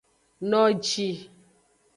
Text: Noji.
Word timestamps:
Noji. 0.49 1.05